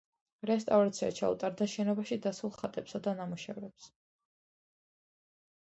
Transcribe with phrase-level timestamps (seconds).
[0.49, 3.91] რესტავრაცია ჩაუტარდა შენობაში დაცულ ხატებსა და ნამუშევრებს.